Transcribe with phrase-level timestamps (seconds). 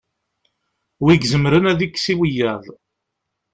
[1.03, 2.63] wi izemren ad ikkes i wiyaḍ